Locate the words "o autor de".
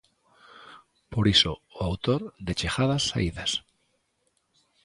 1.77-2.53